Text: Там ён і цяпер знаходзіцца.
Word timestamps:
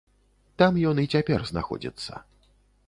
Там 0.61 0.79
ён 0.93 1.03
і 1.03 1.11
цяпер 1.15 1.47
знаходзіцца. 1.51 2.27